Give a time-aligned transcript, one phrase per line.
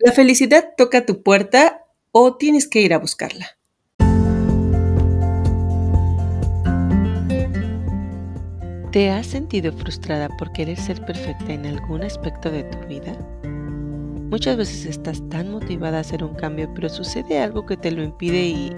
[0.00, 3.58] ¿La felicidad toca tu puerta o tienes que ir a buscarla?
[8.92, 13.12] ¿Te has sentido frustrada por querer ser perfecta en algún aspecto de tu vida?
[14.30, 18.04] Muchas veces estás tan motivada a hacer un cambio, pero sucede algo que te lo
[18.04, 18.76] impide y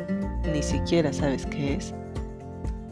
[0.51, 1.95] ni siquiera sabes qué es.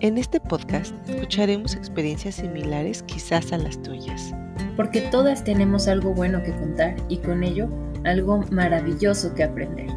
[0.00, 4.34] En este podcast escucharemos experiencias similares quizás a las tuyas.
[4.76, 7.70] Porque todas tenemos algo bueno que contar y con ello
[8.04, 9.88] algo maravilloso que aprender.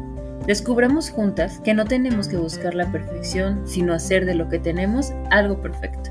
[0.46, 5.12] Descubramos juntas que no tenemos que buscar la perfección, sino hacer de lo que tenemos
[5.30, 6.10] algo perfecto.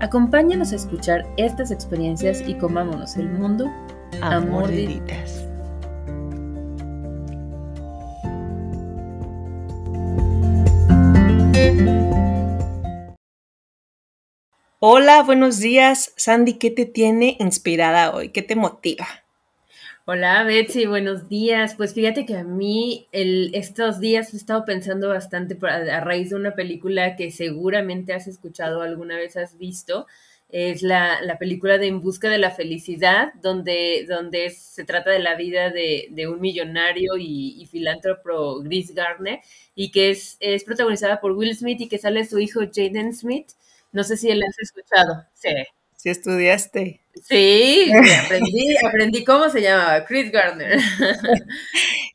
[0.00, 3.72] Acompáñanos a escuchar estas experiencias y comámonos el mundo
[4.20, 5.44] a, mordiditas.
[14.78, 16.12] Hola, buenos días.
[16.16, 18.28] Sandy, ¿qué te tiene inspirada hoy?
[18.28, 19.23] ¿Qué te motiva?
[20.06, 21.74] Hola Betsy, buenos días.
[21.76, 26.54] Pues fíjate que a mí estos días he estado pensando bastante a, raíz de una
[26.54, 30.06] película que seguramente has escuchado alguna vez has visto.
[30.50, 35.36] Es la, película de En Busca de la Felicidad, donde, donde se trata de la
[35.36, 39.40] vida de, un millonario y, filántropo Chris Gardner
[39.74, 43.52] y que es, es protagonizada por Will Smith y que sale su hijo Jaden Smith.
[43.92, 45.24] No sé si él has escuchado.
[45.32, 45.48] Sí.
[46.04, 47.00] Si estudiaste.
[47.22, 47.90] Sí,
[48.26, 50.78] aprendí, aprendí cómo se llamaba, Chris Gardner.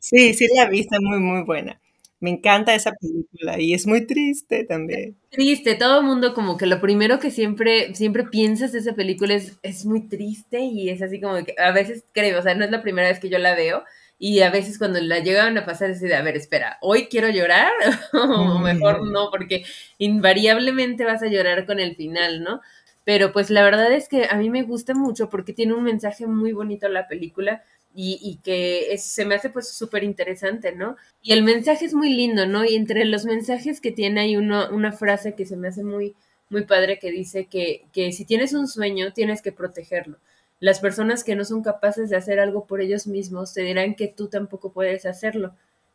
[0.00, 1.80] Sí, sí la viste, muy, muy buena.
[2.20, 5.16] Me encanta esa película y es muy triste también.
[5.30, 9.34] Triste, todo el mundo como que lo primero que siempre, siempre piensas de esa película
[9.34, 12.64] es, es muy triste y es así como que a veces creo, o sea, no
[12.64, 13.82] es la primera vez que yo la veo
[14.18, 17.28] y a veces cuando la llegaban a pasar es de, a ver, espera, ¿hoy quiero
[17.28, 17.72] llorar?
[18.12, 19.64] o mejor no, porque
[19.98, 22.60] invariablemente vas a llorar con el final, ¿no?
[23.04, 26.26] Pero pues la verdad es que a mí me gusta mucho porque tiene un mensaje
[26.26, 27.62] muy bonito la película
[27.94, 30.96] y, que se me hace pues súper interesante, ¿no?
[31.22, 32.64] Y el mensaje es muy lindo, ¿no?
[32.64, 36.14] Y entre los mensajes que tiene hay uno, una frase que se me hace muy,
[36.50, 40.18] muy padre que dice que, que si tienes un sueño tienes que protegerlo.
[40.60, 44.08] Las personas que no son capaces de hacer algo por ellos mismos te dirán que
[44.08, 45.54] tú tampoco puedes hacerlo.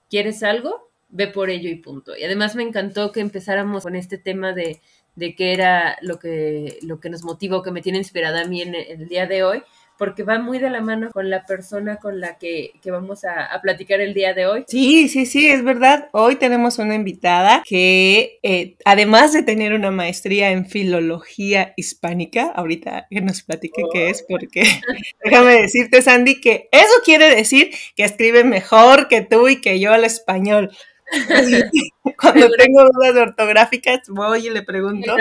[0.10, 0.90] ¿Quieres algo?
[1.10, 2.18] Ve por ello y punto.
[2.18, 4.82] Y además me encantó que empezáramos con este tema de,
[5.16, 8.62] de qué era lo que, lo que nos motivó, que me tiene inspirada a mí
[8.62, 9.64] en el día de hoy,
[9.98, 14.02] porque va muy de la mano con la persona con la que, vamos a, platicar
[14.02, 14.66] el día de hoy.
[14.68, 16.10] Sí, sí, sí, es verdad.
[16.12, 23.08] Hoy tenemos una invitada que, eh, además de tener una maestría en filología hispánica, ahorita
[23.10, 24.64] que nos platique qué es, porque
[25.24, 29.94] déjame decirte, Sandy, que eso quiere decir que escribe mejor que tú y que yo
[29.94, 30.72] al español.
[32.20, 35.16] Cuando tengo dudas ortográficas, voy y le pregunto.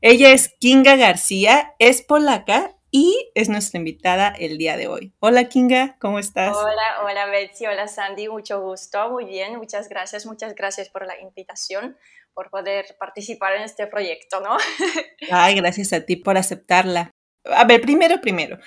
[0.00, 5.12] Ella es Kinga García, es polaca y es nuestra invitada el día de hoy.
[5.18, 6.56] Hola Kinga, ¿cómo estás?
[6.56, 11.20] Hola, hola Betsy, hola Sandy, mucho gusto, muy bien, muchas gracias, muchas gracias por la
[11.20, 11.96] invitación,
[12.34, 14.56] por poder participar en este proyecto, ¿no?
[15.32, 17.10] Ay, gracias a ti por aceptarla.
[17.46, 18.58] A ver, primero, primero,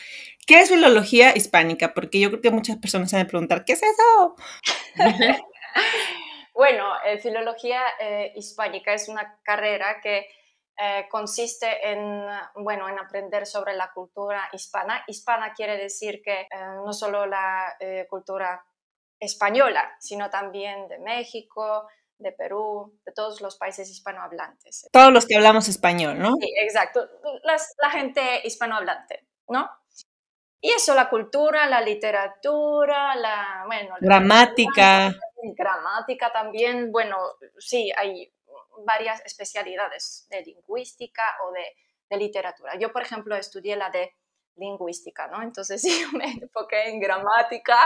[0.45, 1.93] ¿qué es filología hispánica?
[1.93, 4.35] Porque yo creo que muchas personas se van a preguntar, ¿qué es eso?
[6.53, 10.27] bueno, eh, filología eh, hispánica es una carrera que
[10.79, 12.23] eh, consiste en,
[12.55, 15.03] bueno, en aprender sobre la cultura hispana.
[15.07, 16.47] Hispana quiere decir que eh,
[16.85, 18.63] no solo la eh, cultura
[19.19, 21.87] española, sino también de México,
[22.19, 24.87] de Perú, de todos los países hispanohablantes.
[24.91, 26.35] Todos los que hablamos español, ¿no?
[26.39, 27.07] Sí, exacto.
[27.43, 29.67] la gente hispanohablante, ¿no?
[30.61, 35.15] Y eso, la cultura, la literatura, la, bueno, gramática.
[35.55, 37.17] Gramática también, bueno,
[37.57, 38.31] sí, hay
[38.85, 41.63] varias especialidades de lingüística o de,
[42.17, 42.79] literatura.
[42.79, 44.13] Yo, por ejemplo, estudié la de
[44.55, 45.43] lingüística, ¿no?
[45.43, 47.77] Entonces sí, me enfoqué en gramática,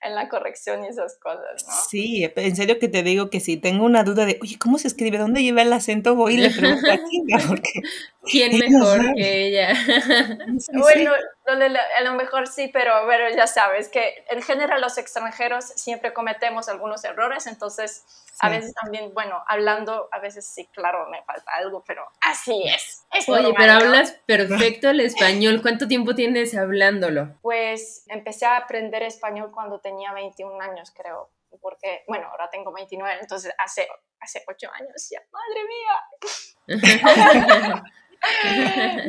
[0.00, 1.72] en la corrección y esas cosas, ¿no?
[1.88, 4.86] Sí, en serio que te digo que si tengo una duda de, oye, ¿cómo se
[4.86, 5.18] escribe?
[5.18, 6.14] ¿Dónde lleva el acento?
[6.14, 7.82] Voy y le pregunto a Kinga, porque...
[8.30, 9.68] ¿Quién mejor que ella?
[10.72, 11.12] bueno,
[11.46, 16.68] a lo mejor sí, pero, pero ya sabes que en general los extranjeros siempre cometemos
[16.68, 18.04] algunos errores, entonces
[18.40, 23.04] a veces también, bueno, hablando, a veces sí, claro, me falta algo, pero así es.
[23.28, 25.60] Oye, pero hablas perfecto el español.
[25.60, 27.36] ¿Cuánto tiempo tienes hablándolo?
[27.42, 31.30] Pues empecé a aprender español cuando tenía 21 años, creo.
[31.60, 33.88] Porque, bueno, ahora tengo 29, entonces hace,
[34.20, 35.20] hace 8 años ya.
[35.32, 35.64] ¡Madre
[36.76, 37.82] mía!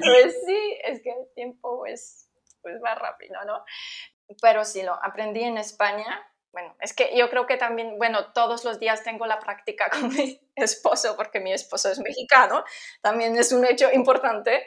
[0.03, 2.29] pues sí, es que el tiempo pues,
[2.61, 3.63] pues va rápido, ¿no?
[4.41, 8.65] Pero sí, lo aprendí en España bueno, es que yo creo que también, bueno, todos
[8.65, 12.63] los días tengo la práctica con mi esposo, porque mi esposo es mexicano,
[13.01, 14.63] también es un hecho importante.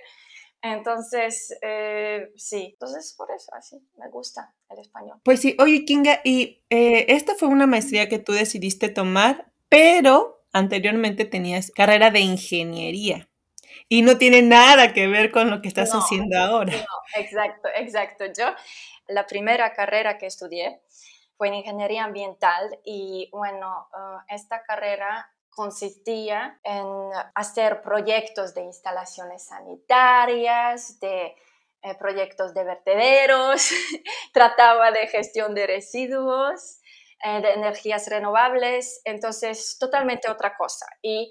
[0.64, 5.18] Entonces, eh, sí, entonces por eso, así, me gusta el español.
[5.24, 10.46] Pues sí, oye Kinga, y eh, esta fue una maestría que tú decidiste tomar, pero
[10.52, 13.28] anteriormente tenías carrera de ingeniería
[13.92, 16.72] y no tiene nada que ver con lo que estás haciendo ahora.
[16.72, 18.24] No, exacto, exacto.
[18.24, 18.46] Yo,
[19.06, 20.80] la primera carrera que estudié
[21.36, 26.86] fue en ingeniería ambiental y bueno, eh, esta carrera consistía en
[27.34, 31.36] hacer proyectos de instalaciones sanitarias, de
[31.82, 33.72] eh, proyectos de vertederos,
[34.32, 36.80] trataba de gestión de residuos,
[37.22, 40.86] eh, de energías renovables, entonces totalmente otra cosa.
[41.02, 41.30] Y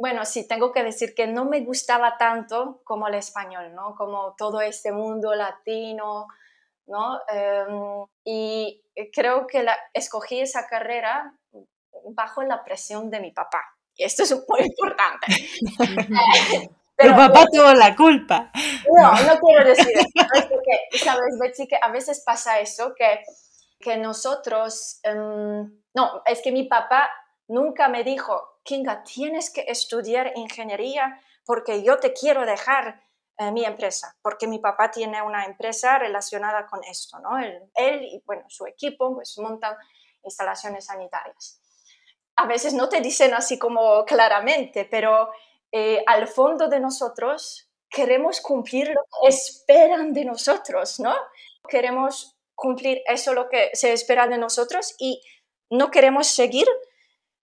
[0.00, 3.94] bueno, sí, tengo que decir que no me gustaba tanto como el español, ¿no?
[3.94, 6.26] Como todo este mundo latino,
[6.86, 7.20] ¿no?
[7.28, 8.82] Em, y
[9.12, 11.34] creo que la, escogí esa carrera
[12.14, 13.62] bajo la presión de mi papá.
[13.94, 15.26] Y esto es muy importante.
[16.96, 18.50] Pero, papá tuvo la culpa.
[18.94, 20.48] No, no quiero decir eso.
[20.48, 23.20] porque, sabes, Betsy, que a veces pasa eso, que,
[23.78, 27.10] que nosotros, em, no, es que mi papá
[27.48, 28.59] nunca me dijo,
[29.04, 33.02] Tienes que estudiar ingeniería porque yo te quiero dejar
[33.38, 37.38] eh, mi empresa, porque mi papá tiene una empresa relacionada con esto, ¿no?
[37.38, 39.74] Él, él y, bueno, su equipo, pues montan
[40.22, 41.60] instalaciones sanitarias
[42.40, 45.30] a veces no te dicen así como claramente, pero
[45.72, 51.14] eh, al fondo de nosotros queremos cumplir lo que esperan de nosotros, ¿no?
[51.68, 55.22] Queremos cumplir eso lo que se espera de nosotros y
[55.68, 56.66] no queremos seguir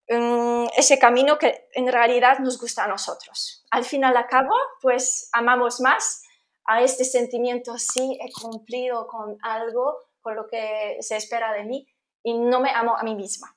[0.08, 3.64] mm, ese camino que en realidad nos gusta a nosotros.
[3.70, 6.23] Al final al cabo, pues amamos más
[6.67, 11.87] a este sentimiento, sí, he cumplido con algo, con lo que se espera de mí
[12.23, 13.56] y no me amo a mí misma.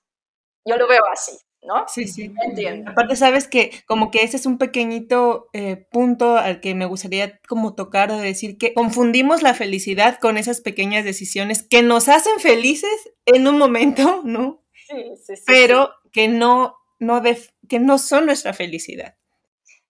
[0.64, 1.32] Yo lo veo así,
[1.64, 1.86] ¿no?
[1.88, 2.32] Sí, sí.
[2.44, 2.92] Entiendo.
[2.92, 7.40] Aparte, sabes que como que ese es un pequeñito eh, punto al que me gustaría
[7.48, 12.40] como tocar de decir que confundimos la felicidad con esas pequeñas decisiones que nos hacen
[12.40, 14.64] felices en un momento, ¿no?
[14.88, 15.44] Sí, sí, sí.
[15.48, 17.22] Pero que no, no
[17.68, 19.16] que no son nuestra felicidad.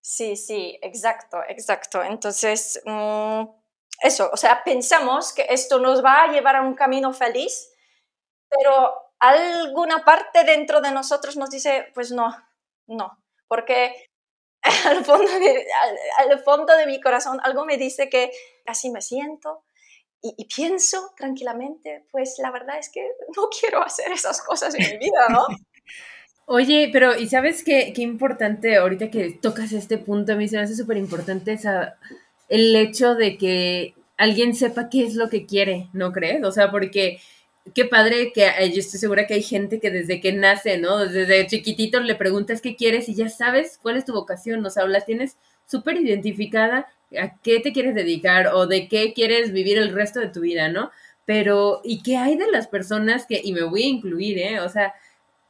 [0.02, 2.04] Sí, sí, exacto, exacto.
[2.04, 3.44] Entonces, mm,
[4.02, 7.72] eso, o sea, pensamos que esto nos va a llevar a un camino feliz,
[8.50, 12.36] pero alguna parte dentro de nosotros nos dice, pues no,
[12.88, 14.10] no, porque
[14.86, 15.68] al fondo de,
[16.18, 18.32] al, fondo de mi corazón algo me dice que
[18.66, 19.64] así me siento
[20.22, 24.98] y, pienso tranquilamente, pues la verdad es que no quiero hacer esas cosas en mi
[24.98, 25.48] vida, ¿no?
[26.46, 30.34] Oye, pero ¿y sabes qué, qué importante ahorita que tocas este punto?
[30.34, 31.58] A mí se me hace súper importante
[32.50, 36.44] el hecho de que alguien sepa qué es lo que quiere, ¿no crees?
[36.44, 37.20] O sea, porque
[37.74, 40.98] qué padre que eh, yo estoy segura que hay gente que desde que nace, ¿no?
[40.98, 44.86] Desde chiquitito le preguntas qué quieres y ya sabes cuál es tu vocación, o sea,
[44.88, 46.88] la tienes súper identificada
[47.18, 50.70] a qué te quieres dedicar o de qué quieres vivir el resto de tu vida,
[50.70, 50.92] ¿no?
[51.26, 54.60] Pero, ¿y qué hay de las personas que, y me voy a incluir, ¿eh?
[54.62, 54.94] O sea,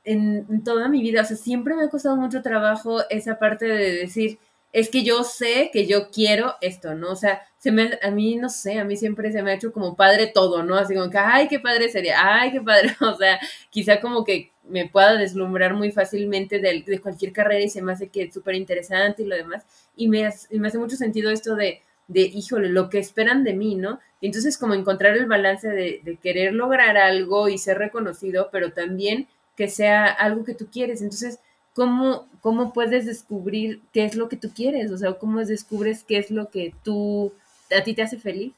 [0.03, 3.91] en, toda mi vida, o sea, siempre me ha costado mucho trabajo esa parte de
[3.93, 4.39] decir,
[4.71, 7.11] es que yo sé que yo quiero esto, ¿no?
[7.11, 9.73] O sea, se me, a mí, no sé, a mí siempre se me ha hecho
[9.73, 10.75] como padre todo, ¿no?
[10.75, 14.51] Así como que, ay, qué padre sería, ay, qué padre, o sea, quizá como que
[14.63, 18.33] me pueda deslumbrar muy fácilmente de, de cualquier carrera y se me hace que es
[18.33, 19.65] súper interesante y lo demás,
[19.95, 23.75] y me, me hace mucho sentido esto de, de, híjole, lo que esperan de mí,
[23.75, 23.99] ¿no?
[24.21, 29.27] Y entonces como encontrar el balance de querer lograr algo y ser reconocido, pero también
[29.59, 31.37] que sea algo que tú quieres, entonces
[31.73, 34.89] ¿cómo, ¿cómo puedes descubrir qué es lo que tú quieres?
[34.89, 37.33] O sea, ¿cómo descubres qué es lo que tú,
[37.77, 38.53] a ti te hace feliz?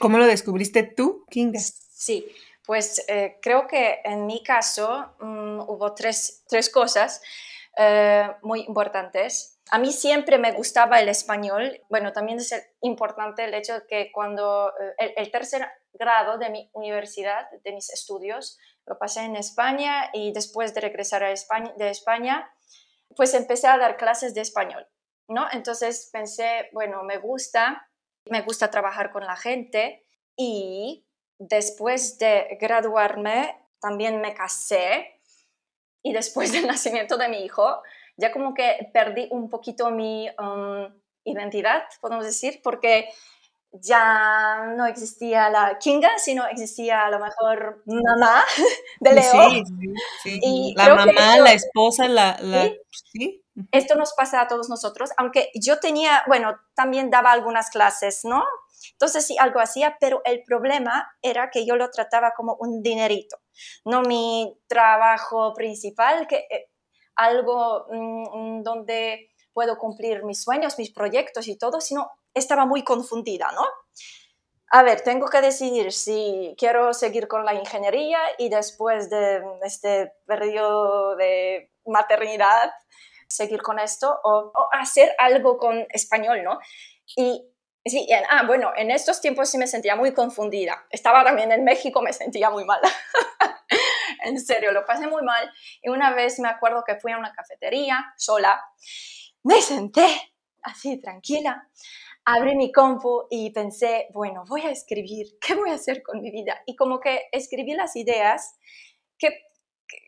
[0.00, 1.60] ¿Cómo lo descubriste tú, Kinga?
[1.60, 2.26] Sí,
[2.66, 7.22] pues eh, creo que en mi caso mm, hubo tres, tres cosas
[7.76, 9.56] eh, muy importantes.
[9.70, 11.80] A mí siempre me gustaba el español.
[11.88, 16.50] Bueno, también es importante el hecho de que cuando eh, el, el, tercer grado de
[16.50, 18.58] mi universidad, de mis estudios,
[18.90, 22.52] lo pasé en España y después de regresar a España, de España,
[23.14, 24.84] pues empecé a dar clases de español,
[25.28, 25.46] ¿no?
[25.52, 27.88] Entonces pensé, bueno, me gusta,
[28.24, 30.04] me gusta trabajar con la gente
[30.36, 31.06] y
[31.38, 35.22] después de graduarme también me casé
[36.02, 37.82] y después del nacimiento de mi hijo
[38.16, 40.92] ya como que perdí un poquito mi um,
[41.24, 43.08] identidad, podemos decir, porque
[43.72, 48.42] ya no existía la Kinga, sino existía a lo mejor mamá
[49.00, 49.50] de Leo.
[49.50, 49.64] Sí,
[50.22, 52.36] sí, Y la mamá, la esposa, la...
[52.40, 53.44] la ¿Sí?
[53.72, 58.42] Esto nos pasa a todos nosotros, aunque yo tenía, bueno, también daba algunas clases, ¿no?
[58.92, 63.38] Entonces sí, algo hacía, pero el problema era que yo lo trataba como un dinerito,
[63.84, 66.70] no mi trabajo principal, que eh,
[67.16, 73.50] algo mm, donde puedo cumplir mis sueños, mis proyectos y todo, sino estaba muy confundida,
[73.52, 73.64] ¿no?
[74.72, 80.12] A ver, tengo que decidir si quiero seguir con la ingeniería y después de este
[80.26, 82.72] periodo de maternidad
[83.28, 86.58] seguir con esto o, hacer algo con español, ¿no?
[87.16, 87.44] Y
[87.84, 90.86] sí, ah, bueno, en estos tiempos sí me sentía muy confundida.
[90.90, 92.80] Estaba también en México, me sentía muy mal.
[94.24, 95.50] en serio, lo pasé muy mal.
[95.82, 98.62] Y una vez me acuerdo que fui a una cafetería sola,
[99.42, 101.68] me senté así tranquila,
[102.34, 106.30] abrí mi compu y pensé, bueno, voy a escribir, ¿qué voy a hacer con mi
[106.30, 106.62] vida?
[106.66, 108.58] Y como que escribí las ideas,
[109.18, 109.30] que,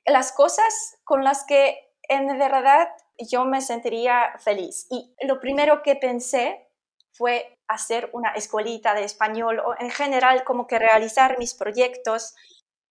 [0.06, 1.76] las cosas con las que
[2.08, 2.88] en verdad
[3.18, 4.86] yo me sentiría feliz.
[4.90, 6.68] Y lo primero que pensé
[7.12, 12.34] fue hacer una escuelita de español o en general como que realizar mis proyectos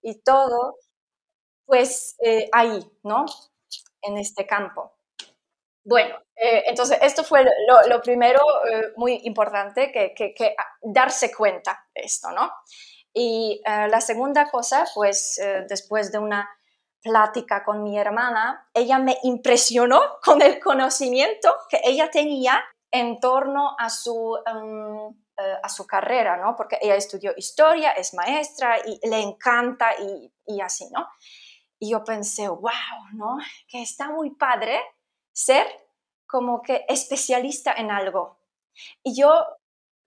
[0.02, 0.76] y todo,
[1.66, 3.26] pues eh, ahí, ¿no?
[4.02, 4.94] En este campo.
[5.92, 7.46] Bueno, eh, entonces esto fue
[7.88, 8.40] lo, primero
[8.72, 12.50] eh, muy importante, que, que, darse cuenta de esto, ¿no?
[13.14, 16.50] Y la segunda cosa, pues después de una
[17.02, 23.76] plática con mi hermana, ella me impresionó con el conocimiento que ella tenía en torno
[23.78, 26.56] a su, eh, a su carrera, ¿no?
[26.56, 31.08] Porque ella estudió historia, es maestra y le encanta y, y así, ¿no?
[31.80, 32.72] Y yo pensé, wow,
[33.14, 33.38] ¿no?
[33.68, 34.80] Que está muy padre
[35.34, 35.66] ser
[36.28, 38.38] como que especialista en algo.
[39.04, 39.46] Y yo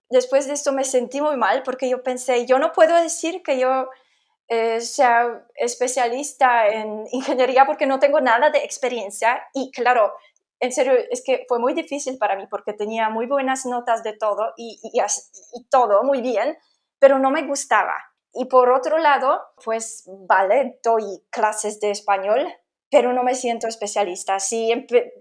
[0.09, 3.59] después de esto me sentí muy mal porque yo pensé, yo no puedo decir que
[3.59, 3.89] yo
[4.47, 10.13] eh, sea especialista en ingeniería porque no tengo nada de experiencia y claro,
[10.59, 14.13] en serio, es que fue muy difícil para mí porque tenía muy buenas notas de
[14.13, 16.57] todo y, y, todo muy bien,
[16.97, 17.95] pero no me gustaba.
[18.33, 22.47] Y por otro lado, pues vale, doy clases de español,
[22.89, 24.39] pero no me siento especialista.
[24.39, 24.71] Si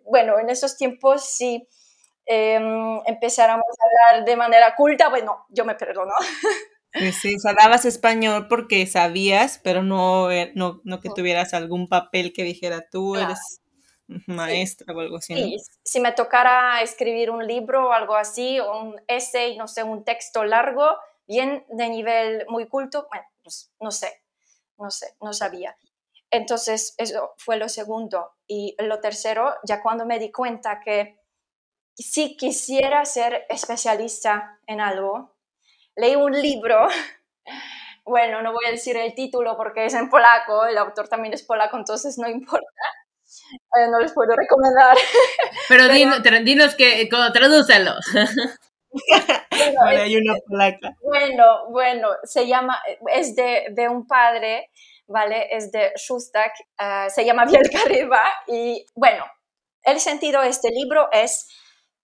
[0.05, 1.67] bueno, en esos tiempos, si
[2.27, 6.13] em, empezáramos a hablar de manera culta, bueno, yo me perdono.
[7.21, 11.89] Sí, o sea, dabas español porque sabías, pero no, eh, no, no que tuvieras algún
[11.89, 13.61] papel que dijera tú eres
[14.27, 15.35] maestra o algo así.
[15.35, 20.05] Sí, si me tocara escribir un libro o algo así, un essay, no sé, un
[20.05, 24.23] texto largo, bien de nivel muy culto, bueno, pues no sé,
[24.79, 25.77] no sé, no sabía.
[26.35, 28.33] Entonces, eso fue lo segundo.
[28.49, 31.21] Y lo tercero, ya cuando me di cuenta que
[31.97, 35.37] si quisiera ser especialista en algo,
[35.95, 36.89] leí un libro,
[38.05, 41.45] bueno, no voy a decir el título porque es en polaco, el autor también es
[41.45, 42.67] polaco, entonces no importa.
[43.79, 44.97] Eh, no les puedo recomendar.
[45.69, 45.89] Pero,
[46.43, 47.93] dinos, que, tradúcelo.
[48.91, 50.97] Bueno, hay una polaca.
[51.01, 52.81] Bueno, bueno, se llama,
[53.13, 54.71] es de, de un padre,
[55.07, 55.49] ¿vale?
[55.51, 57.81] Es de Shustak, uh, se llama Bielka
[58.49, 59.25] y bueno,
[59.83, 61.47] el sentido de este libro es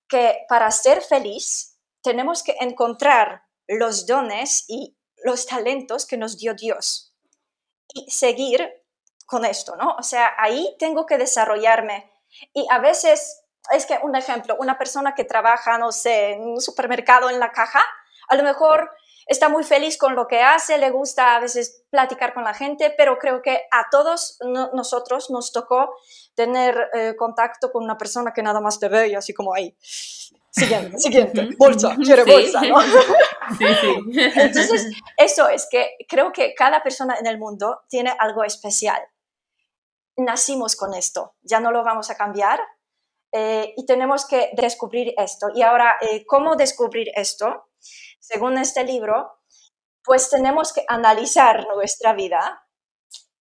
[0.08, 6.54] que para ser feliz tenemos que encontrar los dones y los talentos que nos dio
[6.54, 7.14] Dios
[7.94, 8.68] y seguir
[9.26, 9.94] con esto, ¿no?
[9.98, 12.10] O sea, ahí tengo que desarrollarme.
[12.52, 16.60] Y a veces, es que un ejemplo, una persona que trabaja, no sé, en un
[16.60, 17.82] supermercado en la caja,
[18.28, 18.90] a lo mejor
[19.30, 22.92] está muy feliz con lo que hace, le gusta a veces platicar con la gente,
[22.98, 24.38] pero creo que a todos
[24.74, 25.94] nosotros nos tocó
[26.34, 29.76] tener eh, contacto con una persona que nada más te ve y así como ahí.
[30.50, 32.80] Siguiente, siguiente, bolsa, quiere bolsa, ¿no?
[33.58, 34.20] Sí, sí.
[34.34, 39.00] Entonces, eso es que creo que cada persona en el mundo tiene algo especial.
[40.16, 42.60] Nacimos con esto, ya no lo vamos a cambiar
[43.32, 45.48] eh, y tenemos que descubrir esto.
[45.54, 47.69] Y ahora, eh, ¿cómo descubrir esto?
[48.20, 49.40] Según este libro,
[50.04, 52.66] pues tenemos que analizar nuestra vida.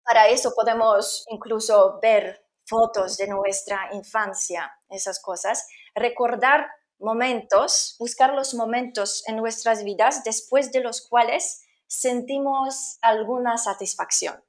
[0.03, 6.67] Para eso podemos incluso ver fotos de nuestra infancia, esas cosas, recordar
[6.99, 14.43] momentos, buscar los momentos en nuestras vidas después de los cuales sentimos alguna satisfacción,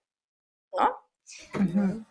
[0.72, 1.05] ¿no?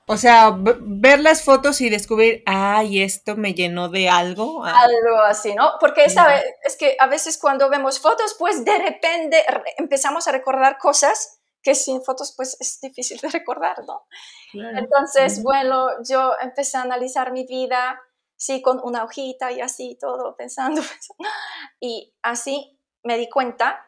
[0.08, 4.64] O sea, ver las fotos y descubrir, ay, esto me llenó de algo.
[4.66, 4.82] Ah.
[4.82, 5.74] Algo así, ¿no?
[5.80, 9.44] Porque esa es que a veces cuando vemos fotos, pues de repente
[9.78, 14.06] empezamos a recordar cosas que sin fotos, pues es difícil de recordar, ¿no?
[14.54, 18.00] Entonces, bueno, yo empecé a analizar mi vida,
[18.38, 20.82] sí, con una hojita y así todo, pensando,
[21.80, 23.84] Y así me di cuenta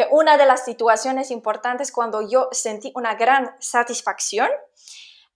[0.00, 4.48] que una de las situaciones importantes cuando yo sentí una gran satisfacción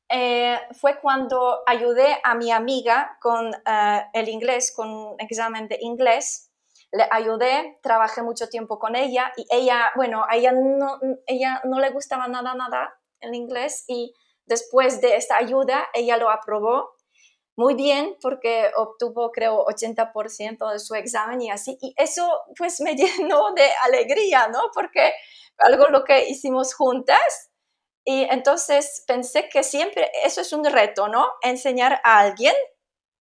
[0.09, 5.77] eh, fue cuando ayudé a mi amiga con eh, el inglés, con un examen de
[5.83, 6.51] inglés.
[6.93, 11.79] Le ayudé, trabajé mucho tiempo con ella y ella, bueno, a ella no, ella no
[11.79, 14.15] le gustaba nada, nada el inglés y
[14.47, 16.94] después de esta ayuda ella lo aprobó
[17.57, 21.79] muy bien porque obtuvo creo 80% de su examen y así.
[21.81, 24.61] Y eso pues me llenó de alegría, ¿no?
[24.75, 25.13] Porque
[25.59, 27.51] algo lo que hicimos juntas.
[28.05, 31.27] Y entonces pensé que siempre eso es un reto, ¿no?
[31.43, 32.55] Enseñar a alguien,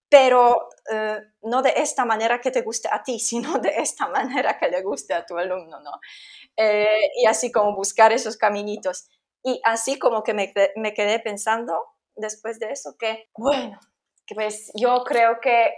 [0.10, 4.58] pero eh, no de esta manera que te guste a ti, sino de esta manera
[4.60, 5.92] que le guste a tu alumno, ¿no?
[6.58, 9.08] Eh, y así como buscar esos caminitos.
[9.44, 11.82] Y así como que me, me quedé pensando
[12.16, 13.80] después de eso que, bueno,
[14.28, 15.74] pues yo creo que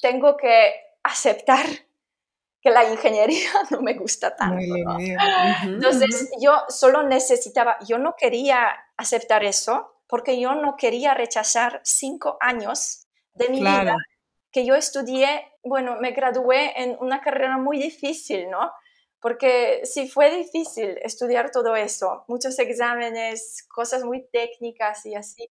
[0.00, 1.66] tengo que aceptar
[2.60, 4.74] que la ingeniería no me gusta tanto.
[5.64, 12.38] Entonces yo solo necesitaba, yo no quería aceptar eso porque yo no quería rechazar cinco
[12.40, 13.96] años de mi vida
[14.54, 18.70] que yo estudié, bueno, me gradué en una carrera muy difícil, ¿no?
[19.18, 25.50] Porque sí fue difícil estudiar todo eso, muchos exámenes, cosas muy técnicas y así.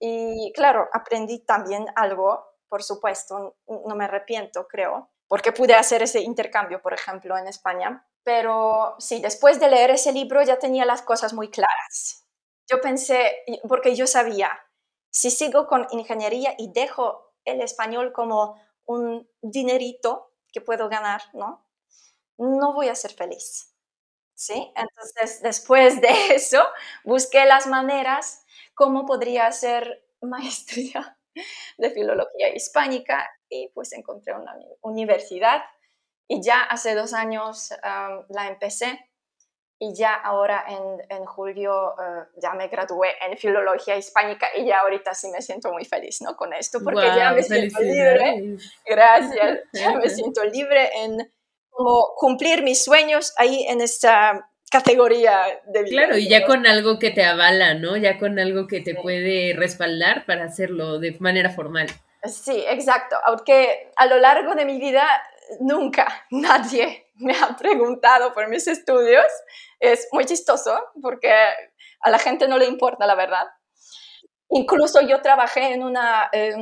[0.00, 6.20] Y claro, aprendí también algo, por supuesto, no me arrepiento, creo, porque pude hacer ese
[6.20, 8.04] intercambio, por ejemplo, en España.
[8.22, 12.24] Pero sí, después de leer ese libro ya tenía las cosas muy claras.
[12.70, 14.50] Yo pensé, porque yo sabía,
[15.10, 21.64] si sigo con ingeniería y dejo el español como un dinerito que puedo ganar, ¿no?
[22.38, 23.74] No voy a ser feliz.
[24.34, 24.72] ¿Sí?
[24.76, 26.62] Entonces, después de eso,
[27.04, 28.44] busqué las maneras
[28.78, 31.18] cómo podría hacer maestría
[31.76, 35.62] de filología hispánica y pues encontré una universidad
[36.28, 37.70] y ya hace dos años
[38.28, 39.04] la empecé
[39.80, 44.80] y ya ahora en, en julio eh, ya me gradué en filología hispánica y ya
[44.80, 46.36] ahorita sí me siento muy feliz ¿no?
[46.36, 48.56] con esto porque ya me siento libre.
[48.84, 51.32] Gracias, ya me siento libre en
[51.70, 56.02] como cumplir mis sueños ahí en esta categoría de vida.
[56.04, 57.96] Claro, y ya con algo que te avala, ¿no?
[57.96, 61.88] Ya con algo que te puede respaldar para hacerlo de manera formal.
[62.24, 63.16] Sí, exacto.
[63.24, 65.06] Aunque a lo largo de mi vida
[65.60, 69.26] nunca nadie me ha preguntado por mis estudios.
[69.80, 71.32] Es muy chistoso porque
[72.00, 73.46] a la gente no le importa, la verdad.
[74.50, 76.56] Incluso yo trabajé en una eh,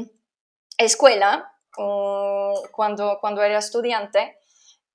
[0.76, 4.38] escuela mm, cuando, cuando era estudiante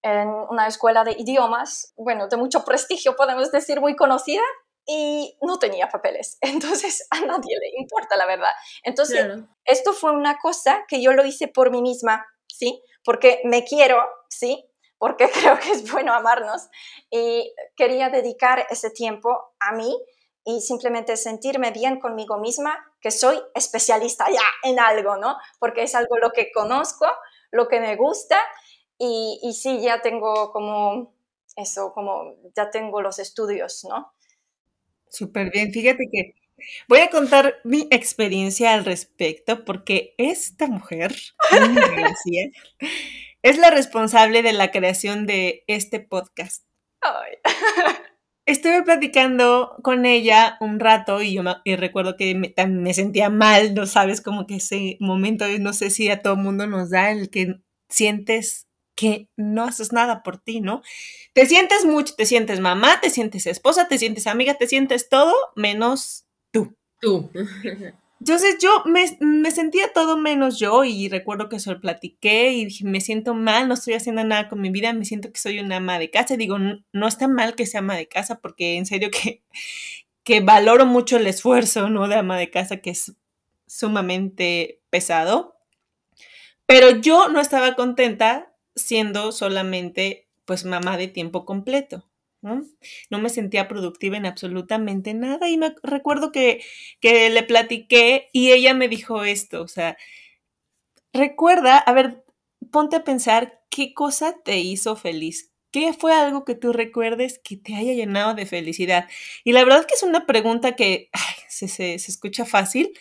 [0.03, 4.41] en una escuela de idiomas, bueno, de mucho prestigio, podemos decir, muy conocida,
[4.85, 6.37] y no tenía papeles.
[6.41, 8.51] Entonces a nadie le importa, la verdad.
[8.83, 9.25] Entonces,
[9.65, 12.81] esto fue una cosa que yo lo hice por mí misma, ¿sí?
[13.03, 14.67] Porque me quiero, ¿sí?
[14.97, 16.67] Porque creo que es bueno amarnos
[17.09, 19.97] y quería dedicar ese tiempo a mí
[20.43, 25.37] y simplemente sentirme bien conmigo misma, que soy especialista ya en algo, ¿no?
[25.59, 27.05] Porque es algo lo que conozco,
[27.51, 28.39] lo que me gusta
[29.01, 31.11] y, y sí, ya tengo como
[31.55, 34.13] eso, como ya tengo los estudios, ¿no?
[35.09, 36.35] Súper bien, fíjate que
[36.87, 41.15] voy a contar mi experiencia al respecto porque esta mujer,
[43.41, 46.63] es la responsable de la creación de este podcast.
[48.45, 53.73] Estuve platicando con ella un rato y yo y recuerdo que me, me, sentía mal,
[53.73, 57.31] no sabes, como que ese momento, no sé si a todo mundo nos da el
[57.31, 57.55] que
[57.89, 60.81] sientes que no haces nada por ti, ¿no?
[61.33, 65.33] Te sientes mucho, te sientes mamá, te sientes esposa, te sientes amiga, te sientes todo
[65.55, 66.75] menos tú.
[66.99, 67.29] Tú.
[68.21, 72.85] Entonces yo me, sentía todo menos yo y recuerdo que se lo platiqué y dije,
[72.85, 75.77] me siento mal, no estoy haciendo nada con mi vida, me siento que soy una
[75.77, 76.37] ama de casa.
[76.37, 79.41] digo, no, está mal que sea ama de casa porque en serio que,
[80.23, 82.07] que valoro mucho el esfuerzo, ¿no?
[82.07, 83.13] De ama de casa que es
[83.65, 85.55] sumamente pesado.
[86.67, 92.07] Pero yo no estaba contenta siendo solamente pues mamá de tiempo completo.
[92.41, 92.65] ¿no?
[93.19, 96.63] me sentía productiva en absolutamente nada y me recuerdo que,
[96.99, 99.95] que le platiqué y ella me dijo esto, o sea,
[101.13, 102.25] recuerda, a ver,
[102.71, 107.55] ponte a pensar qué cosa te hizo feliz, ¿Qué fue algo que tú recuerdes que
[107.55, 109.07] te haya llenado de felicidad?
[109.45, 111.09] Y la verdad que es una pregunta que
[111.47, 112.91] se, se, escucha fácil,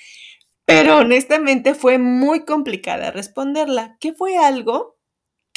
[0.67, 3.97] pero honestamente fue muy complicada responderla.
[4.01, 5.00] ¿Qué fue algo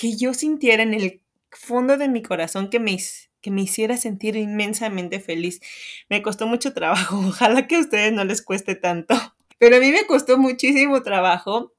[0.04, 2.98] que yo sintiera en el fondo de mi corazón que me,
[3.40, 5.62] que me hiciera sentir inmensamente feliz.
[6.10, 9.16] Me costó mucho trabajo, ojalá que a ustedes no les cueste tanto,
[9.60, 11.72] pero a mí me costó muchísimo trabajo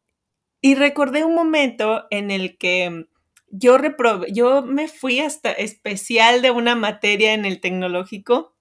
[0.62, 3.08] y recordé un momento en el que
[3.50, 3.76] yo
[4.32, 8.53] yo me fui hasta especial de una materia en el tecnológico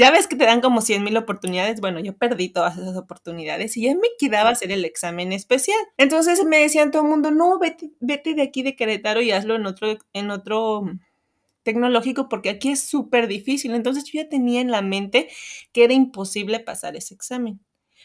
[0.00, 1.82] ya ves que te dan como 100 mil oportunidades.
[1.82, 5.78] Bueno, yo perdí todas esas oportunidades y ya me quedaba hacer el examen especial.
[5.98, 9.56] Entonces me decían todo el mundo, no, vete, vete de aquí de Querétaro y hazlo
[9.56, 10.84] en otro, en otro
[11.64, 13.74] tecnológico porque aquí es súper difícil.
[13.74, 15.28] Entonces yo ya tenía en la mente
[15.72, 17.60] que era imposible pasar ese examen.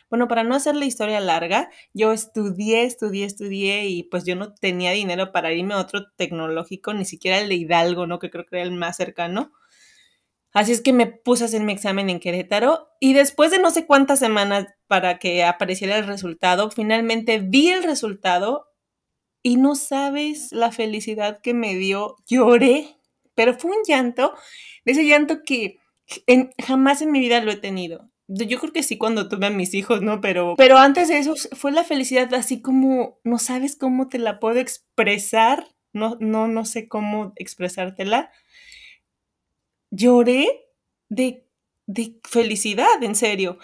[0.09, 4.53] Bueno, para no hacer la historia larga, yo estudié, estudié, estudié y pues yo no
[4.53, 8.19] tenía dinero para irme a otro tecnológico, ni siquiera el de Hidalgo, ¿no?
[8.19, 9.53] Que creo que era el más cercano.
[10.55, 13.71] Así es que me puse a hacer mi examen en Querétaro y después de no
[13.71, 18.65] sé cuántas semanas para que apareciera el resultado, finalmente vi el resultado
[19.43, 22.15] y no sabes la felicidad que me dio.
[22.25, 22.87] Lloré,
[23.35, 24.33] pero fue un llanto,
[24.85, 25.79] de ese llanto que
[26.65, 28.09] jamás en mi vida lo he tenido.
[28.29, 30.21] Yo creo que sí cuando tuve a mis hijos, ¿no?
[30.21, 34.39] Pero, pero antes de eso fue la felicidad así como no sabes cómo te la
[34.39, 38.31] puedo expresar, no, no, no sé cómo expresártela.
[39.95, 40.67] Lloré
[41.09, 41.45] de,
[41.85, 43.59] de felicidad, en serio.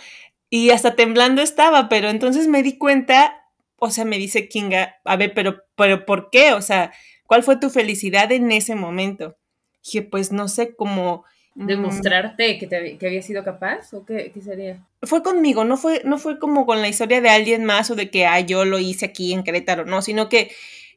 [0.50, 5.16] Y hasta temblando estaba, pero entonces me di cuenta, o sea, me dice Kinga, a
[5.16, 6.54] ver, pero, pero ¿por qué?
[6.54, 6.92] O sea,
[7.26, 9.38] ¿cuál fue tu felicidad en ese momento?
[9.84, 11.68] dije, pues no sé, cómo Mm.
[11.68, 14.80] demostrarte que, te, que había sido capaz o qué, qué, sería?
[15.02, 18.10] Fue conmigo, no fue, no fue como con la historia de alguien más o de
[18.10, 20.52] que ah, yo lo hice aquí en Querétaro, no, sino que,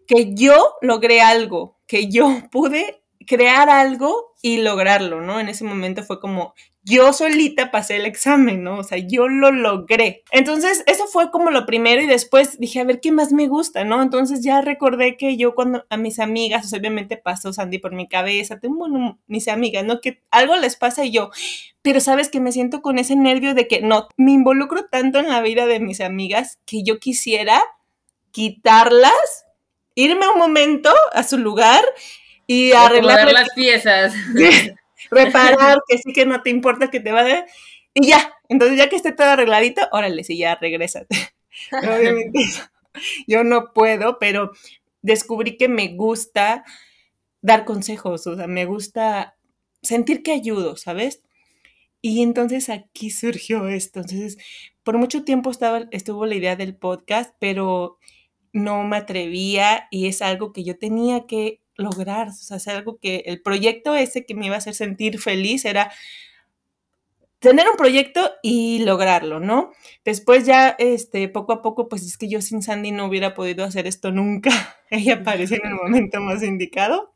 [0.06, 5.40] que yo logré algo, que yo pude crear algo y lograrlo, ¿no?
[5.40, 8.78] En ese momento fue como, yo solita pasé el examen, ¿no?
[8.78, 10.22] O sea, yo lo logré.
[10.30, 13.84] Entonces, eso fue como lo primero y después dije, a ver, ¿qué más me gusta,
[13.84, 14.02] no?
[14.02, 18.60] Entonces ya recordé que yo cuando a mis amigas, obviamente pasó Sandy por mi cabeza,
[18.60, 18.86] tengo
[19.26, 20.02] mis amigas, ¿no?
[20.02, 21.30] Que algo les pasa y yo,
[21.80, 25.28] pero sabes que me siento con ese nervio de que no, me involucro tanto en
[25.28, 27.62] la vida de mis amigas que yo quisiera
[28.30, 29.46] quitarlas,
[29.94, 31.82] irme un momento a su lugar
[32.46, 34.14] y arreglar las piezas.
[35.10, 37.46] reparar, que sí que no te importa que te vaya.
[37.94, 41.16] Y ya, entonces ya que esté todo arregladito, órale, sí, ya regrésate.
[41.72, 42.40] Obviamente
[43.26, 44.52] yo no puedo, pero
[45.02, 46.64] descubrí que me gusta
[47.42, 49.36] dar consejos, o sea, me gusta
[49.82, 51.22] sentir que ayudo, ¿sabes?
[52.00, 54.00] Y entonces aquí surgió esto.
[54.00, 54.38] Entonces,
[54.82, 57.98] por mucho tiempo estaba, estuvo la idea del podcast, pero
[58.52, 62.98] no me atrevía y es algo que yo tenía que lograr, o sea, hacer algo
[62.98, 65.90] que el proyecto ese que me iba a hacer sentir feliz era
[67.44, 69.72] tener un proyecto y lograrlo, ¿no?
[70.02, 73.64] Después ya, este, poco a poco, pues es que yo sin Sandy no hubiera podido
[73.64, 74.50] hacer esto nunca.
[74.90, 77.14] Ella apareció en el momento más indicado.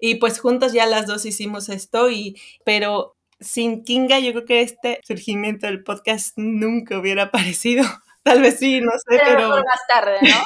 [0.00, 4.62] Y pues juntos ya las dos hicimos esto, y, pero sin Kinga yo creo que
[4.62, 7.84] este surgimiento del podcast nunca hubiera aparecido.
[8.22, 9.48] Tal vez sí, no sé, pero...
[9.48, 10.42] más tarde, ¿no?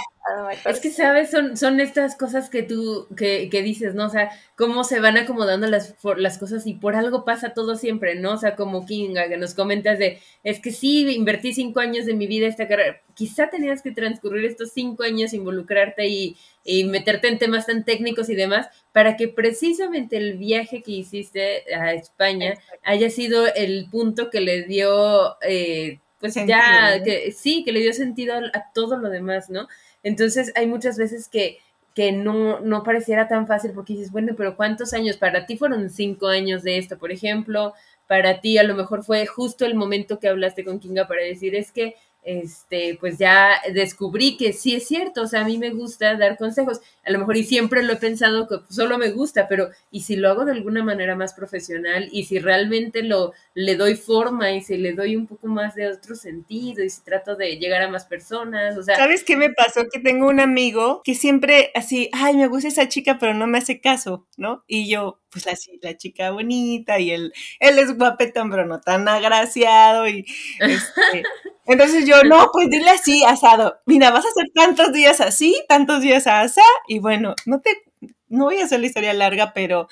[0.65, 1.31] Es que, ¿sabes?
[1.31, 4.07] Son, son estas cosas que tú, que, que, dices, ¿no?
[4.07, 8.17] O sea, cómo se van acomodando las, las cosas y por algo pasa todo siempre,
[8.17, 8.33] ¿no?
[8.33, 12.15] O sea, como Kinga, que nos comentas de, es que sí, invertí cinco años de
[12.15, 13.01] mi vida esta carrera.
[13.15, 18.29] Quizá tenías que transcurrir estos cinco años, involucrarte y, y meterte en temas tan técnicos
[18.29, 24.31] y demás, para que precisamente el viaje que hiciste a España haya sido el punto
[24.31, 25.37] que le dio...
[25.43, 29.69] Eh, ya, que sí, que le dio sentido a, todo lo demás, ¿no?
[30.03, 31.59] Entonces hay muchas veces que,
[31.95, 35.17] que no, no pareciera tan fácil porque dices, bueno, pero ¿cuántos años?
[35.17, 37.75] Para ti fueron cinco años de esto, por ejemplo,
[38.07, 41.55] para ti a lo mejor fue justo el momento que hablaste con Kinga para decir,
[41.55, 45.71] es que este, pues ya descubrí que sí es cierto, o sea, a mí me
[45.71, 49.47] gusta dar consejos, a lo mejor y siempre lo he pensado que solo me gusta,
[49.47, 53.77] pero y si lo hago de alguna manera más profesional y si realmente lo le
[53.77, 57.37] doy forma y si le doy un poco más de otro sentido y si trato
[57.37, 59.85] de llegar a más personas, o sea, ¿sabes qué me pasó?
[59.91, 63.59] Que tengo un amigo que siempre así, ay, me gusta esa chica, pero no me
[63.59, 64.65] hace caso, ¿no?
[64.67, 69.07] Y yo, pues así, la chica bonita y él, él es guapetón, pero no tan
[69.07, 70.25] agraciado y
[70.61, 71.25] este,
[71.67, 73.79] entonces yo, no, pues dile así, asado.
[73.85, 77.83] Mira, vas a hacer tantos días así, tantos días así, y bueno, no te,
[78.29, 79.89] no voy a hacer la historia larga, pero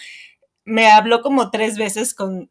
[0.64, 2.50] me habló como tres veces con,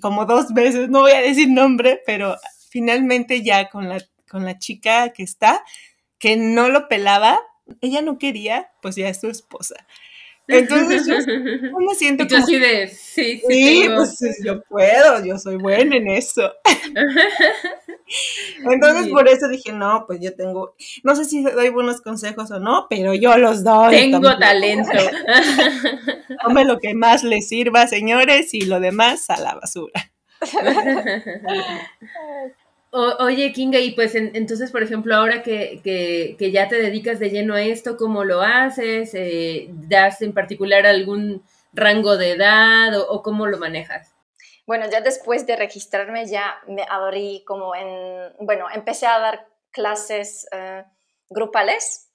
[0.00, 2.36] como dos veces, no voy a decir nombre, pero
[2.70, 5.62] finalmente ya con la, con la chica que está,
[6.18, 7.38] que no lo pelaba,
[7.82, 9.74] ella no quería, pues ya es su esposa.
[10.50, 11.14] Entonces yo,
[11.78, 12.42] me siento como...
[12.42, 16.52] así de, sí, sí, pues yo puedo, yo soy buena en eso.
[18.70, 22.58] Entonces por eso dije, no, pues yo tengo, no sé si doy buenos consejos o
[22.58, 23.94] no, pero yo los doy.
[23.94, 24.90] Tengo talento.
[26.42, 30.10] Tome lo que más les sirva, señores, y lo demás a la basura.
[32.90, 37.54] Oye, Kinga, y pues entonces, por ejemplo, ahora que, que, ya te dedicas de lleno
[37.54, 39.14] a esto, ¿cómo lo haces?
[39.14, 44.14] Eh, ¿Das en particular algún rango de edad o, cómo lo manejas?
[44.66, 50.48] Bueno, ya después de registrarme ya me abrí como en, bueno, empecé a dar clases
[50.52, 50.84] eh,
[51.28, 52.08] grupales,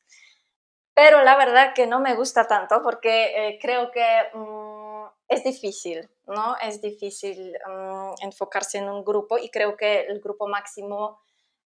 [0.93, 4.05] pero la verdad que no me gusta tanto porque eh, creo que...
[4.33, 4.85] Mm,
[5.27, 6.55] es difícil, ¿no?
[6.61, 11.19] Es difícil mm, enfocarse en un grupo y creo que el grupo máximo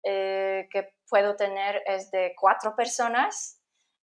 [0.04, 3.60] eh, que puedo tener es de cuatro personas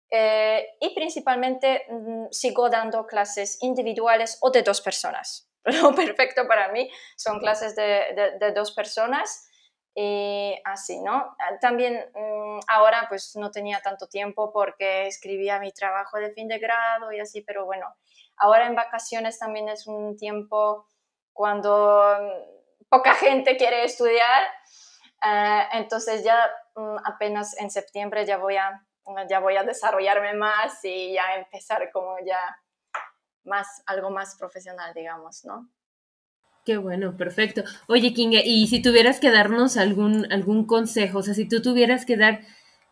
[0.09, 5.49] eh, y principalmente mm, sigo dando clases individuales o de dos personas.
[5.65, 9.48] Lo perfecto para mí son clases de, de, dos personas
[9.95, 11.35] y así, ¿no?
[11.61, 16.59] También mm, ahora pues no tenía tanto tiempo porque escribía mi trabajo de fin de
[16.59, 17.93] grado y así, pero bueno,
[18.37, 20.87] ahora en vacaciones también es un tiempo
[21.33, 24.43] cuando mm, poca gente quiere estudiar,
[25.25, 26.49] eh, entonces ya
[27.03, 28.85] apenas en septiembre ya voy a
[29.27, 32.39] ya voy a desarrollarme más y ya empezar como ya
[33.43, 35.67] más, algo más profesional, digamos, ¿no?
[36.69, 37.63] Qué bueno, perfecto.
[37.87, 42.05] Oye, Kinga, y si tuvieras que darnos algún, algún consejo, o sea, si tú tuvieras
[42.05, 42.41] que dar,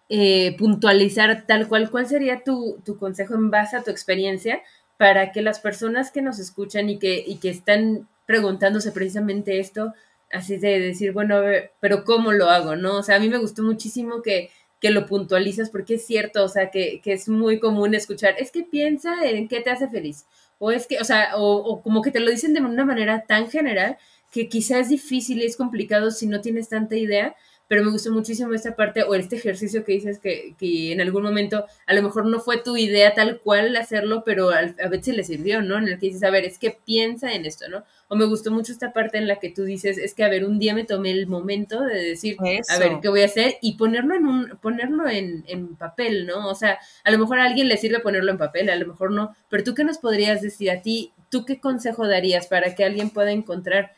[0.09, 4.63] eh, puntualizar tal cual, ¿cuál sería tu, tu, consejo en base a tu experiencia
[4.97, 9.93] para que las personas que nos escuchan y que, y que están preguntándose precisamente esto,
[10.31, 12.75] así de decir, bueno, a ver, pero ¿cómo lo hago?
[12.75, 12.97] ¿No?
[12.97, 16.47] O sea, a mí me gustó muchísimo que que lo puntualizas, porque es cierto, o
[16.47, 20.27] sea, que, que, es muy común escuchar, es que piensa en qué te hace feliz,
[20.59, 23.23] o es que, o sea, o, o como que te lo dicen de una manera
[23.27, 23.97] tan general
[24.31, 27.35] que quizás es difícil y es complicado si no tienes tanta idea,
[27.67, 31.23] pero me gustó muchísimo esta parte o este ejercicio que dices que, que, en algún
[31.23, 35.15] momento a lo mejor no fue tu idea tal cual hacerlo, pero a, a veces
[35.15, 35.77] le sirvió, ¿no?
[35.77, 37.83] En el que dices, a ver, es que piensa en esto, ¿no?
[38.07, 40.45] O me gustó mucho esta parte en la que tú dices, es que, a ver,
[40.45, 43.57] un día me tomé el momento de decir, a ver, ¿qué voy a hacer?
[43.61, 46.47] Y ponerlo en un, ponerlo en, en papel, ¿no?
[46.47, 49.11] O sea, a lo mejor a alguien le sirve ponerlo en papel, a lo mejor
[49.11, 52.85] no, pero tú qué nos podrías decir a ti, tú qué consejo darías para que
[52.85, 53.91] alguien pueda encontrar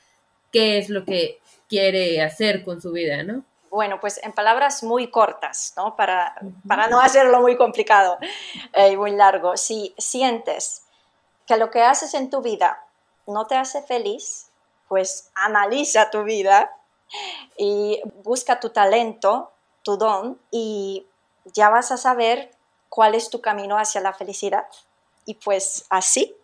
[0.51, 3.45] qué es lo que quiere hacer con su vida, ¿no?
[3.69, 5.95] Bueno, pues en palabras muy cortas, ¿no?
[5.95, 6.35] Para,
[6.67, 8.17] para no hacerlo muy complicado
[8.73, 9.57] eh, y muy largo.
[9.57, 10.83] Si sientes
[11.45, 12.83] que lo que haces en tu vida
[13.27, 14.49] no te hace feliz,
[14.87, 16.75] pues analiza tu vida
[17.57, 19.51] y busca tu talento,
[19.83, 21.07] tu don y
[21.45, 22.51] ya vas a saber
[22.89, 24.67] cuál es tu camino hacia la felicidad.
[25.25, 26.35] Y pues así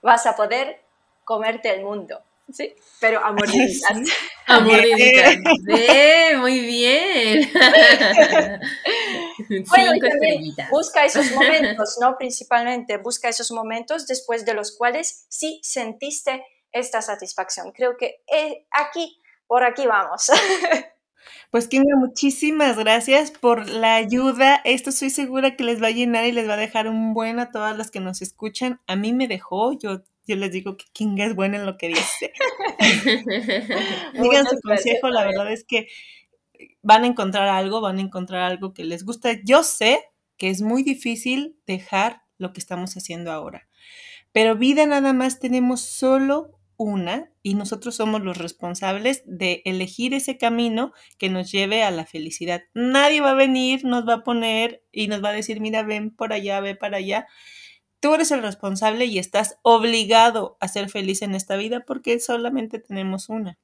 [0.00, 0.82] vas a poder
[1.24, 2.20] comerte el mundo.
[2.52, 3.98] Sí, pero a mordiditas.
[4.46, 5.36] A mordiditas.
[5.66, 7.50] Sí, muy bien.
[9.68, 9.92] bueno,
[10.70, 12.16] busca esos momentos, ¿no?
[12.16, 17.72] Principalmente busca esos momentos después de los cuales sí sentiste esta satisfacción.
[17.72, 20.30] Creo que eh, aquí, por aquí vamos.
[21.50, 24.62] Pues Kinga, muchísimas gracias por la ayuda.
[24.64, 27.38] Esto estoy segura que les va a llenar y les va a dejar un buen
[27.38, 28.80] a todas las que nos escuchan.
[28.86, 31.88] A mí me dejó, yo yo les digo que Kinga es buena en lo que
[31.88, 32.32] dice.
[34.14, 35.88] Digan su consejo, la verdad es que
[36.82, 39.30] van a encontrar algo, van a encontrar algo que les gusta.
[39.44, 40.04] Yo sé
[40.36, 43.68] que es muy difícil dejar lo que estamos haciendo ahora,
[44.32, 50.38] pero vida nada más tenemos solo una y nosotros somos los responsables de elegir ese
[50.38, 52.62] camino que nos lleve a la felicidad.
[52.72, 56.14] Nadie va a venir, nos va a poner y nos va a decir, mira, ven
[56.14, 57.26] por allá, ve para allá.
[58.00, 62.78] Tú eres el responsable y estás obligado a ser feliz en esta vida porque solamente
[62.78, 63.58] tenemos una.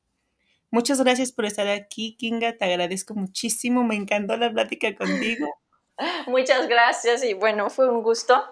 [0.70, 2.56] Muchas gracias por estar aquí, Kinga.
[2.56, 3.84] Te agradezco muchísimo.
[3.84, 5.46] Me encantó la plática contigo.
[6.26, 8.44] Muchas gracias y bueno, fue un gusto.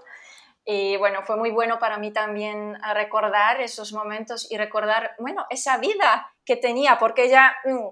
[0.64, 5.78] Y bueno, fue muy bueno para mí también recordar esos momentos y recordar, bueno, esa
[5.78, 7.88] vida que tenía, porque ya mm,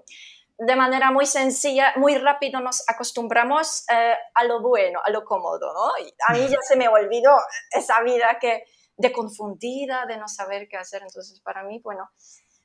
[0.63, 5.73] de manera muy sencilla, muy rápido nos acostumbramos eh, a lo bueno, a lo cómodo,
[5.73, 6.05] ¿no?
[6.05, 7.31] Y a mí ya se me olvidó
[7.71, 11.01] esa vida que de confundida, de no saber qué hacer.
[11.01, 12.11] Entonces, para mí, bueno,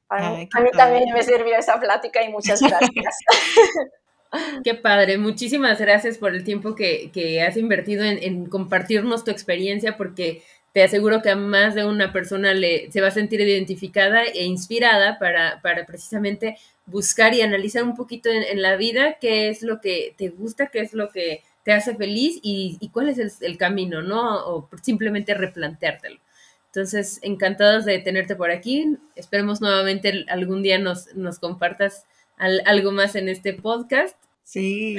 [0.06, 3.16] para mí, a mí también me sirvió esa plática y muchas gracias.
[4.62, 9.30] Qué padre, muchísimas gracias por el tiempo que, que has invertido en, en, compartirnos tu
[9.30, 10.42] experiencia, porque
[10.74, 14.44] te aseguro que a más de una persona le, se va a sentir identificada e
[14.44, 19.80] inspirada para, para precisamente buscar y analizar un poquito en, la vida qué es lo
[19.80, 24.02] que te gusta, qué es lo que te hace feliz y, cuál es el, camino,
[24.02, 24.46] ¿no?
[24.46, 26.20] O simplemente replanteártelo.
[26.66, 28.98] Entonces, encantados de tenerte por aquí.
[29.16, 32.04] Esperemos nuevamente algún día nos, nos compartas
[32.36, 34.16] algo más en este podcast.
[34.42, 34.96] Sí.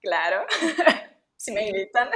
[0.00, 0.42] Claro,
[1.36, 2.08] si me invitan.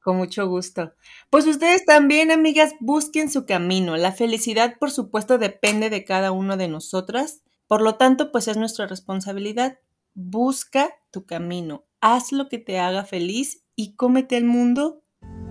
[0.00, 0.94] Con mucho gusto.
[1.30, 3.96] Pues ustedes también, amigas, busquen su camino.
[3.96, 7.42] La felicidad, por supuesto, depende de cada uno de nosotras.
[7.72, 9.78] Por lo tanto, pues es nuestra responsabilidad.
[10.12, 15.02] Busca tu camino, haz lo que te haga feliz y cómete el mundo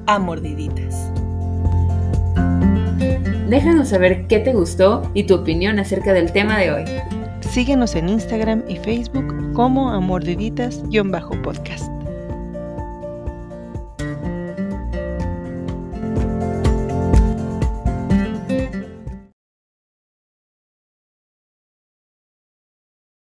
[0.05, 1.12] a mordiditas.
[3.49, 6.84] Déjanos saber qué te gustó y tu opinión acerca del tema de hoy.
[7.39, 12.00] Síguenos en Instagram y Facebook como amordiditas-podcast.